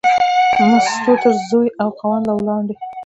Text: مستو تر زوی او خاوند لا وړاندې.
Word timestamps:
مستو 0.69 1.11
تر 1.21 1.33
زوی 1.49 1.67
او 1.81 1.89
خاوند 1.97 2.25
لا 2.27 2.33
وړاندې. 2.37 2.75